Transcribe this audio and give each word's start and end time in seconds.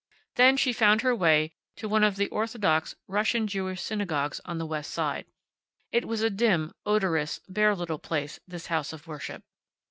Then 0.33 0.57
she 0.57 0.73
found 0.73 1.01
her 1.01 1.15
way 1.15 1.51
to 1.75 1.87
one 1.87 2.03
of 2.03 2.15
the 2.15 2.27
orthodox 2.29 2.95
Russian 3.07 3.45
Jewish 3.45 3.83
synagogues 3.83 4.41
on 4.45 4.57
the 4.57 4.65
west 4.65 4.89
side. 4.89 5.25
It 5.91 6.07
was 6.07 6.23
a 6.23 6.31
dim, 6.31 6.73
odorous, 6.87 7.39
bare 7.47 7.75
little 7.75 7.99
place, 7.99 8.39
this 8.47 8.65
house 8.65 8.93
of 8.93 9.05
worship. 9.05 9.43